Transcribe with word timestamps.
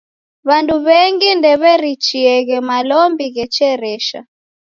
W'andu 0.47 0.75
w'engi 0.85 1.29
ndew'erecheeghe 1.37 2.57
malombi 2.67 3.25
ghecheresha. 3.35 4.19